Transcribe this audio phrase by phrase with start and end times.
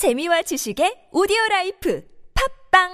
[0.00, 2.00] 재미와 지식의 오디오 라이프
[2.32, 2.88] 팝빵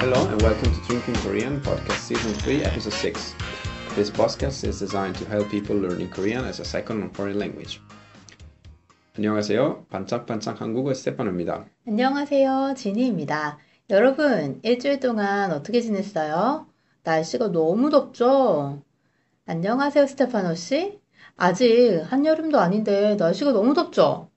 [0.00, 3.36] Hello and welcome to Drinking Korean Podcast Season 3, Episode 6.
[3.94, 7.78] This podcast is designed to help people learning Korean as a second or foreign language.
[9.16, 9.86] 안녕하세요.
[9.88, 11.64] 반짝반짝 한국어 스테파노입니다.
[11.86, 12.74] 안녕하세요.
[12.76, 13.58] 지니입니다.
[13.90, 16.66] 여러분, 일주일 동안 어떻게 지냈어요?
[17.04, 18.82] 날씨가 너무 덥죠?
[19.48, 21.00] 안녕하세요, 스테파노 씨.
[21.36, 24.28] 아직 한여름도 아닌데 날씨가 너무 덥죠?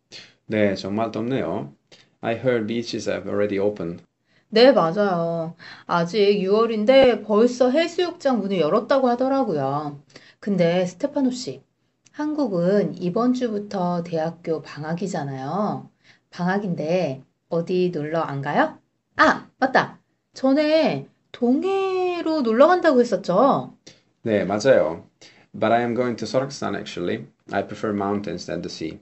[0.45, 1.73] 네, 정말 덥네요.
[2.21, 4.03] I heard beaches have already opened.
[4.49, 5.55] 네, 맞아요.
[5.87, 9.99] 아직 6월인데 벌써 해수욕장 문을 열었다고 하더라고요.
[10.39, 11.63] 근데 스테파노 씨,
[12.11, 15.89] 한국은 이번 주부터 대학교 방학이잖아요.
[16.29, 18.77] 방학인데 어디 놀러 안 가요?
[19.15, 19.99] 아, 맞다.
[20.33, 23.73] 전에 동해로 놀러 간다고 했었죠?
[24.21, 25.05] 네, 맞아요.
[25.53, 27.27] But I am going to Soroksan actually.
[27.51, 28.99] I prefer mountains than the sea.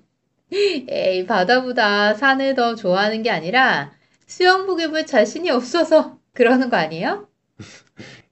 [0.52, 3.92] 에이, 바다보다 산을 더 좋아하는 게 아니라
[4.28, 7.28] 수영복 입을 자신이 없어서 그러는 거 아니에요?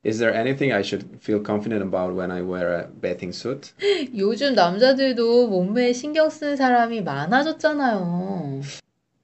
[0.06, 3.74] Is there anything I should feel confident about when I wear a bathing suit?
[4.16, 8.62] 요즘 남자들도 몸매에 신경 쓰는 사람이 많아졌잖아요.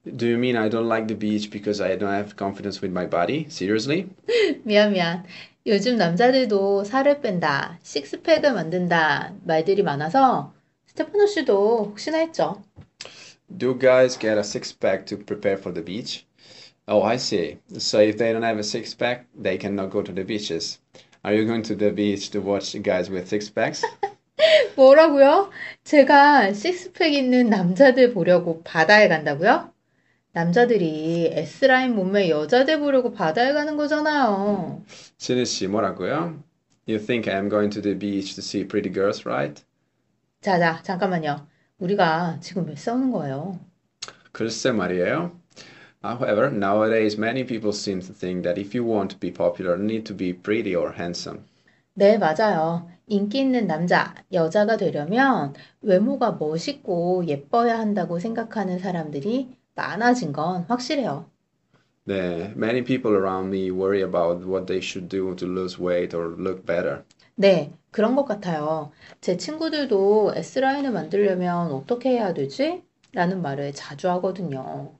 [0.03, 3.05] Do you mean I don't like the beach because I don't have confidence with my
[3.05, 3.45] body?
[3.49, 4.09] Seriously?
[4.65, 5.23] 미안, 미안.
[5.67, 10.53] 요즘 남자들도 살을 뺀다, 식스팩을 만든다 말들이 많아서
[10.87, 12.63] 스테파노 씨도 혹시나 했죠.
[13.55, 16.25] Do guys get a six pack to prepare for the beach?
[16.87, 17.59] Oh, I see.
[17.77, 20.79] So if they don't have a six pack, they cannot go to the beaches.
[21.23, 23.85] Are you going to the beach to watch guys with six packs?
[24.75, 25.51] 뭐라고요?
[25.83, 29.70] 제가 식스팩 있는 남자들 보려고 바다에 간다고요?
[30.33, 34.83] 남자들이 S라인 몸매 여자들 보려고 바다에 가는 거잖아요.
[35.17, 36.41] 신희 씨 뭐라고요?
[36.87, 39.63] You think I am going to the beach to see pretty girls, right?
[40.41, 41.47] 자, 자, 잠깐만요.
[41.79, 43.59] 우리가 지금 왜 싸우는 거예요?
[44.31, 45.37] 글쎄 말이에요.
[46.03, 49.83] However, nowadays many people seem to think that if you want to be popular, you
[49.83, 51.43] need to be pretty or handsome.
[51.93, 52.89] 네, 맞아요.
[53.07, 61.25] 인기 있는 남자, 여자가 되려면 외모가 멋있고 예뻐야 한다고 생각하는 사람들이 많아진 건 확실해요.
[62.03, 66.35] 네, many people around me worry about what they should do to lose weight or
[66.37, 67.03] look better.
[67.35, 68.91] 네, 그런 것 같아요.
[69.21, 72.83] 제 친구들도 S라인을 만들려면 어떻게 해야 되지?
[73.13, 74.93] 라는 말을 자주 하거든요.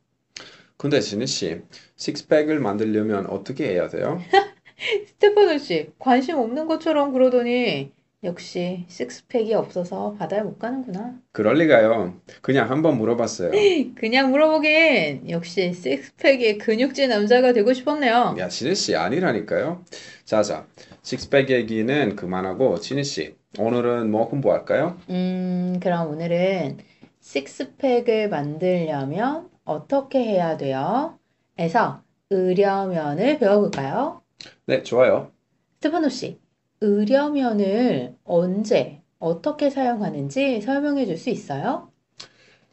[0.78, 1.62] 근데 진희 씨,
[1.96, 4.19] 식스팩을 만들려면 어떻게 해야 돼요?
[5.08, 7.92] 스테파노 씨, 관심 없는 것처럼 그러더니
[8.23, 11.15] 역시 식스팩이 없어서 바다에 못 가는구나.
[11.31, 12.21] 그럴 리가요.
[12.41, 13.51] 그냥 한번 물어봤어요.
[13.95, 18.35] 그냥 물어보긴 역시 식스팩의 근육질 남자가 되고 싶었네요.
[18.37, 19.83] 야, 진희 씨 아니라니까요.
[20.23, 20.67] 자자,
[21.01, 24.97] 식스팩 얘기는 그만하고 진희 씨, 오늘은 뭐 공부할까요?
[25.09, 26.77] 음, 그럼 오늘은
[27.21, 31.17] 식스팩을 만들려면 어떻게 해야 돼요?
[31.57, 34.21] 에서 으려면을 배워볼까요?
[34.67, 35.31] 네, 좋아요.
[35.77, 36.39] 스테파노 씨,
[36.84, 41.92] 으려면을 언제, 어떻게 사용하는지 설명해 줄 수 있어요?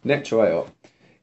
[0.03, 0.67] 네, 좋아요.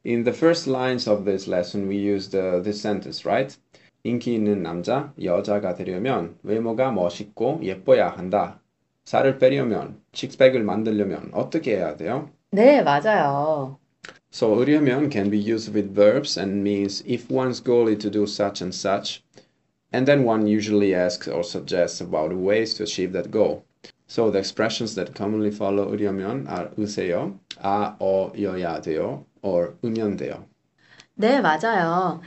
[0.06, 3.56] In the first lines of this lesson, we used uh, this sentence, right?
[4.04, 8.60] 인기 있는 남자, 여자가 되려면 외모가 멋있고 예뻐야 한다.
[9.04, 12.30] 살을 빼려면, 식스팩을 만들려면 어떻게 해야 돼요?
[12.52, 13.78] 네, 맞아요.
[14.32, 18.24] So, 으려면 can be used with verbs and means if one's goal is to do
[18.24, 19.24] such and such,
[19.96, 23.64] and then one usually asks or suggests about ways to achieve that goal.
[24.06, 26.68] So, the expressions that commonly follow 으려면 are
[27.62, 29.74] 아, 어, 여야 돼요, or
[30.18, 30.44] 돼요.
[31.14, 32.20] 네, 맞아요.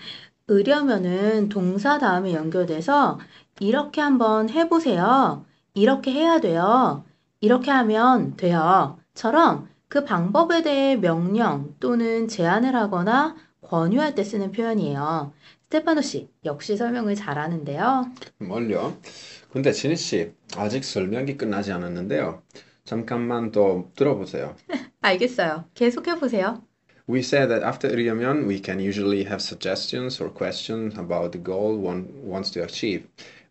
[0.49, 3.19] 으려면은 동사 다음에 연결돼서
[3.59, 5.45] 이렇게 한번 해보세요.
[5.75, 7.03] 이렇게 해야 돼요.
[7.39, 8.97] 이렇게 하면 돼요.
[9.13, 15.31] 처럼 그 방법에 대해 명령 또는 제안을 하거나 권유할 때 쓰는 표현이에요.
[15.71, 18.11] 스테파노 씨, 역시 설명을 잘하는데요.
[18.39, 18.97] 뭘요?
[19.51, 22.41] 근데 진희 씨, 아직 설명이 끝나지 않았는데요.
[22.85, 24.55] 잠깐만 더 들어보세요.
[25.01, 25.65] 알겠어요.
[25.75, 26.63] 계속해 보세요.
[27.07, 31.77] We said that after 으려면, we can usually have suggestions or questions about the goal
[31.77, 33.05] one wants to achieve.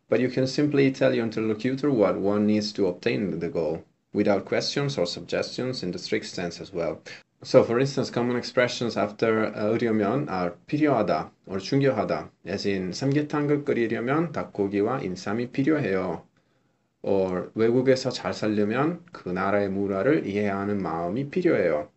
[0.08, 4.44] But you can simply tell your interlocutor what one needs to obtain the goal, without
[4.44, 7.00] questions or suggestions in the strict sense as well.
[7.42, 13.64] So, for instance, common expressions after uh, 으려면 are 필요하다 or 중요하다, as in 삼계탕을
[13.64, 16.22] 끓이려면 닭고기와 인삼이 필요해요.
[17.02, 21.90] or 외국에서 잘 살려면 그 나라의 문화를 이해하는 마음이 필요해요.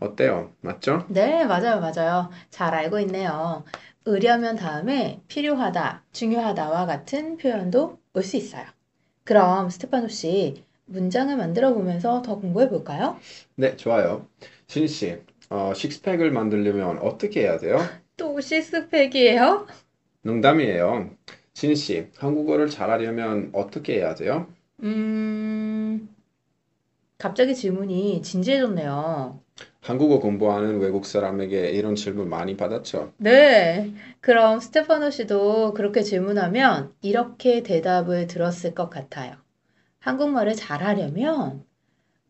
[0.00, 0.52] 어때요?
[0.62, 1.06] 맞죠?
[1.08, 2.30] 네, 맞아요, 맞아요.
[2.50, 3.64] 잘 알고 있네요.
[4.08, 8.64] 으려면 다음에 필요하다, 중요하다와 같은 표현도 올 수 있어요.
[9.24, 13.18] 그럼 스테파노 씨, 문장을 만들어 보면서 더 공부해 볼까요?
[13.56, 14.26] 네, 좋아요.
[14.68, 15.18] 신희 씨,
[15.50, 17.78] 어, 식스팩을 만들려면 어떻게 해야 돼요?
[18.16, 19.66] 또 식스팩이에요?
[20.22, 21.10] 농담이에요.
[21.54, 24.52] 신희 씨, 한국어를 잘하려면 어떻게 해야 돼요?
[24.82, 26.08] 음,
[27.16, 29.40] 갑자기 질문이 진지해졌네요.
[29.80, 33.12] 한국어 공부하는 외국 사람에게 이런 질문 많이 받았죠?
[33.16, 39.36] 네, 그럼 스테파노 씨도 그렇게 질문하면 이렇게 대답을 들었을 것 같아요.
[40.00, 41.64] 한국말을 잘하려면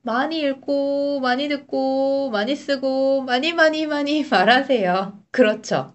[0.09, 5.23] 많이 읽고, 많이 듣고, 많이 쓰고, 많이 많이 많이 말하세요.
[5.31, 5.95] 그렇죠.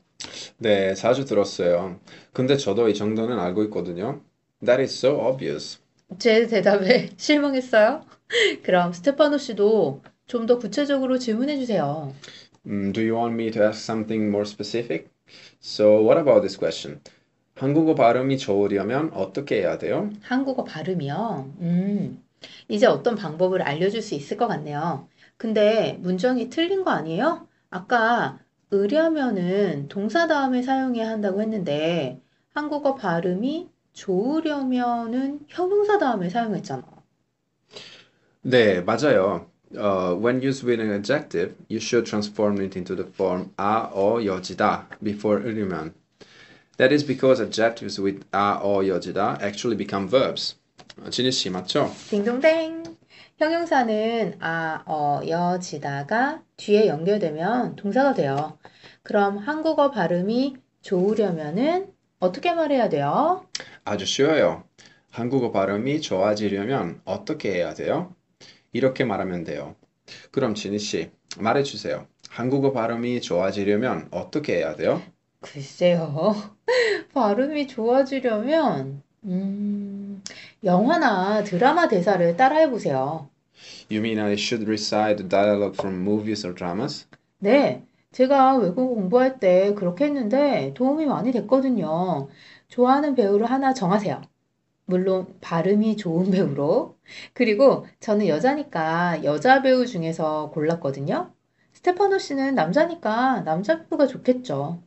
[0.58, 2.00] 네, 자주 들었어요.
[2.34, 4.22] 근데 저도 이 정도는 알고 있거든요.
[4.66, 5.80] That is so obvious.
[6.20, 8.06] 제 대답에 실망했어요?
[8.64, 12.14] 그럼 스테파노 씨도 좀 더 구체적으로 질문해 주세요.
[12.66, 15.10] 음, do you want me to ask something more specific?
[15.62, 17.02] So, what about this question?
[17.56, 20.12] 한국어 발음이 좋으려면 어떻게 해야 돼요?
[20.22, 21.54] 한국어 발음이요.
[21.62, 22.23] 음,
[22.68, 25.08] 이제 어떤 방법을 알려줄 수 있을 것 같네요.
[25.38, 27.48] 근데 문장이 틀린 거 아니에요?
[27.70, 28.40] 아까
[28.72, 32.22] 으려면은 동사 다음에 사용해야 한다고 했는데
[32.54, 36.84] 한국어 발음이 좋으려면은 형용사 다음에 사용했잖아.
[38.42, 39.48] 네, 맞아요.
[39.76, 44.24] Uh, when used with an adjective, you should transform it into the form 아, 어,
[44.24, 45.94] 여지다 before 으르면.
[46.78, 50.56] That is because adjectives with 아, 어, 여지다 actually become verbs.
[51.02, 51.92] 어, 진희 씨 맞죠?
[52.10, 52.84] 딩동댕.
[53.38, 58.58] 형용사는 아, 어, 여, 지다가 뒤에 연결되면 동사가 돼요.
[59.02, 63.46] 그럼 한국어 발음이 좋으려면은 어떻게 말해야 돼요?
[63.84, 64.64] 아주 쉬워요.
[65.12, 68.16] 한국어 발음이 좋아지려면 어떻게 해야 돼요?
[68.72, 69.76] 이렇게 말하면 돼요.
[70.32, 72.08] 그럼 진희 씨, 말해주세요.
[72.30, 75.02] 한국어 발음이 좋아지려면 어떻게 해야 돼요?
[75.42, 76.34] 글쎄요.
[77.14, 79.93] 발음이 좋아지려면, 음,
[80.64, 83.30] 영화나 드라마 대사를 따라해 보세요.
[83.90, 87.06] You mean I should recite the dialogue from movies or dramas?
[87.40, 92.30] 네, 제가 외국어 공부할 때 그렇게 했는데 도움이 많이 됐거든요.
[92.68, 94.22] 좋아하는 배우를 하나 정하세요.
[94.86, 96.98] 물론 발음이 좋은 배우로.
[97.34, 101.34] 그리고 저는 여자니까 여자 배우 중에서 골랐거든요.
[101.74, 104.82] 스테파노 씨는 남자니까 남자 배우가 좋겠죠.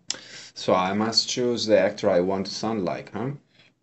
[0.54, 3.36] So I must choose the actor I want to sound like, huh?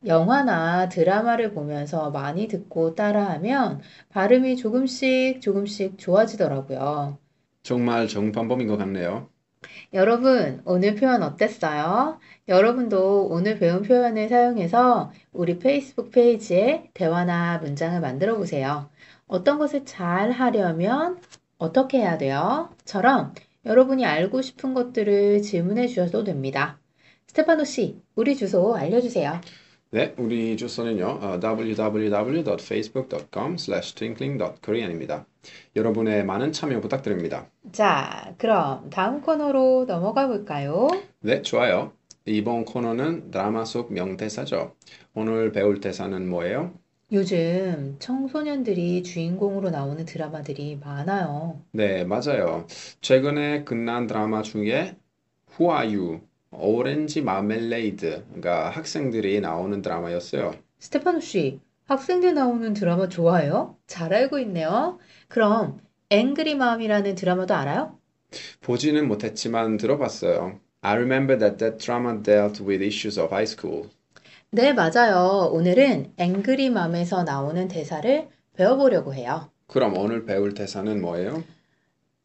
[0.06, 7.18] 영화나 드라마를 보면서 많이 듣고 따라하면 발음이 조금씩 조금씩 좋아지더라고요.
[7.64, 9.30] 정말 좋은 방법인 것 같네요.
[9.94, 12.20] 여러분, 오늘 표현 어땠어요?
[12.48, 18.90] 여러분도 오늘 배운 표현을 사용해서 우리 페이스북 페이지에 대화나 문장을 만들어 보세요.
[19.28, 21.20] 어떤 것을 잘 하려면
[21.58, 22.70] 어떻게 해야 돼요?
[22.86, 23.34] 처럼
[23.66, 26.80] 여러분이 알고 싶은 것들을 질문해 주셔도 됩니다.
[27.28, 29.40] 스테파노 씨, 우리 주소 알려주세요.
[29.94, 33.58] 네, 우리 주소는요, 어, www.facebook.com
[33.96, 35.28] twinkling.korean입니다.
[35.76, 37.46] 여러분의 많은 참여 부탁드립니다.
[37.72, 40.88] 자, 그럼 다음 코너로 넘어가 볼까요?
[41.20, 41.92] 네, 좋아요.
[42.26, 44.74] 이번 코너는 드라마 속 명대사죠.
[45.14, 46.74] 오늘 배울 대사는 뭐예요?
[47.12, 51.62] 요즘 청소년들이 주인공으로 나오는 드라마들이 많아요.
[51.72, 52.66] 네, 맞아요.
[53.02, 54.96] 최근에 끝난 드라마 중에
[55.60, 56.22] Who Are You?
[56.58, 60.56] 오렌지 마멜레이드가 학생들이 나오는 드라마였어요.
[60.80, 63.78] 스테파노 씨, 학생들 나오는 드라마 좋아해요?
[63.88, 65.00] 잘 알고 있네요.
[65.28, 65.80] 그럼
[66.10, 67.98] 앵그리 맘이라는 드라마도 알아요?
[68.62, 70.60] 보지는 못했지만 들어봤어요.
[70.82, 73.90] I remember that that drama dealt with issues of high school.
[74.52, 75.50] 네, 맞아요.
[75.52, 79.50] 오늘은 앵그리 맘에서 나오는 대사를 배워보려고 해요.
[79.68, 81.44] 그럼 오늘 배울 대사는 뭐예요?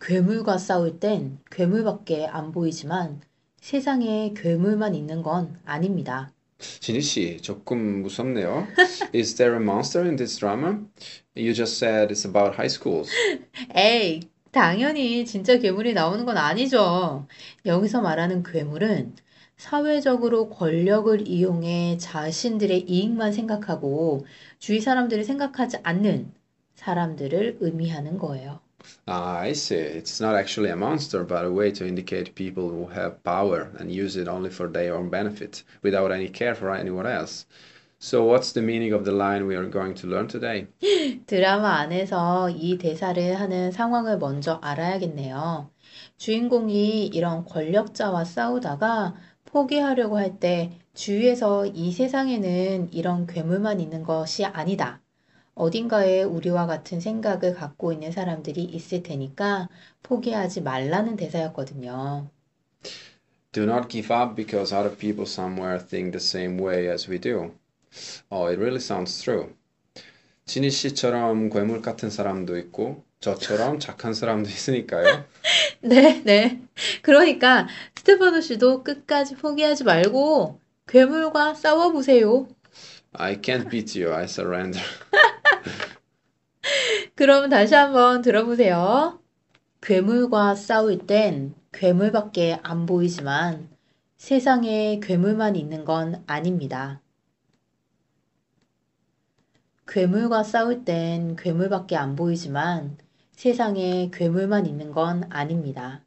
[0.01, 3.21] 괴물과 싸울 땐 괴물밖에 안 보이지만
[3.61, 6.31] 세상에 괴물만 있는 건 아닙니다.
[6.59, 8.67] 진희 씨, 조금 무섭네요.
[9.15, 10.81] Is there a monster in this drama?
[11.37, 13.11] You just said it's about high schools.
[13.75, 17.27] 에이, 당연히 진짜 괴물이 나오는 건 아니죠.
[17.65, 19.15] 여기서 말하는 괴물은
[19.57, 24.25] 사회적으로 권력을 이용해 자신들의 이익만 생각하고
[24.59, 26.33] 주위 사람들을 생각하지 않는
[26.75, 28.61] 사람들을 의미하는 거예요.
[29.09, 29.75] Ah, I see.
[29.75, 33.91] It's not actually a monster, but a way to indicate people who have power and
[33.91, 37.45] use it only for their own benefit, without any care for anyone else.
[37.99, 40.69] So, what's the meaning of the line we are going to learn today?
[41.27, 45.71] 드라마 안에서 이 대사를 하는 상황을 먼저 알아야겠네요.
[46.17, 55.01] 주인공이 이런 권력자와 싸우다가 포기하려고 할 때 주위에서 이 세상에는 이런 괴물만 있는 것이 아니다.
[55.59, 59.69] 어딘가에 우리와 같은 생각을 갖고 있는 사람들이 있을 테니까
[60.03, 62.31] 포기하지 말라는 대사였거든요.
[63.53, 67.53] Do not give up because other people somewhere think the same way as we do.
[68.31, 69.49] Oh, it really sounds true.
[70.45, 75.25] 지니 씨처럼 괴물 같은 사람도 있고 저처럼 착한 사람도 있으니까요.
[75.81, 76.63] 네, 네.
[77.03, 82.47] 그러니까 스테파노 씨도 끝까지 포기하지 말고 괴물과 싸워보세요.
[83.13, 84.15] I can't beat you.
[84.15, 84.83] I surrender.
[87.19, 89.19] 그럼 다시 한번 들어보세요.
[89.81, 93.69] 괴물과 싸울 땐 괴물밖에 안 보이지만
[94.17, 97.01] 세상에 괴물만 있는 건 아닙니다.
[99.89, 102.99] 괴물과 싸울 땐 괴물밖에 안 보이지만
[103.33, 106.05] 세상에 괴물만 있는 건 아닙니다.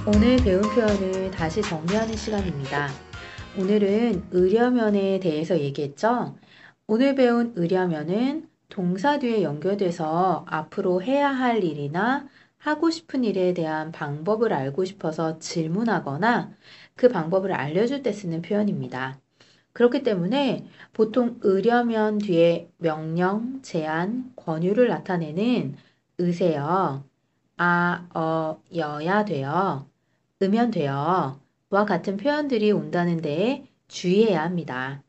[0.08, 2.90] 오늘 배운 표현을 다시 정리하는 시간입니다.
[3.58, 6.38] 오늘은 의려면에 대해서 얘기했죠?
[6.86, 14.54] 오늘 배운 의려면은 동사 뒤에 연결돼서 앞으로 해야 할 일이나 하고 싶은 일에 대한 방법을
[14.54, 16.52] 알고 싶어서 질문하거나
[16.96, 19.20] 그 방법을 알려줄 때 쓰는 표현입니다.
[19.74, 25.78] 그렇기 때문에 보통 의려면 뒤에 명령, 제안, 권유를 나타내는
[26.20, 27.06] 의세요.
[27.58, 29.90] 아, 어, 여야 돼요.
[30.44, 31.42] 으면 돼요.
[31.72, 35.04] 와 같은 표현들이 온다는 데 주의해야 합니다.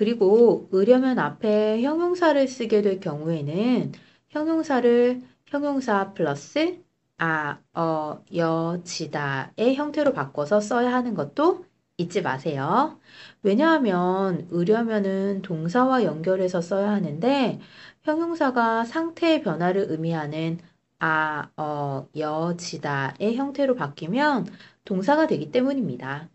[0.00, 3.92] 그리고 의려면 앞에 형용사를 쓰게 될 경우에는
[4.30, 6.82] 형용사를 형용사 플러스
[7.18, 11.66] 아, 어, 여, 지다의 형태로 바꿔서 써야 하는 것도
[11.98, 12.98] 잊지 마세요.
[13.42, 17.60] 왜냐하면 의려면은 동사와 연결해서 써야 하는데
[18.02, 20.60] 형용사가 상태의 변화를 의미하는
[20.98, 24.46] 아, 어, 여, 지다의 형태로 바뀌면
[24.86, 26.30] 동사가 되기 때문입니다.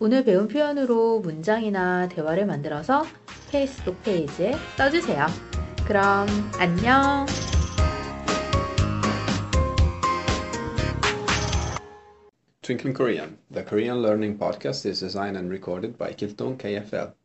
[0.00, 3.04] 오늘 배운 표현으로 문장이나 대화를 만들어서
[3.50, 5.26] 페이스북 페이지에 써주세요.
[5.88, 6.28] 그럼
[6.60, 7.26] 안녕!
[12.62, 17.17] Twinkling Korean, the Korean learning podcast is designed and recorded by Kiltong KFL.